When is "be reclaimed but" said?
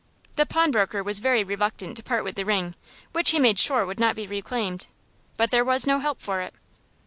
4.15-5.51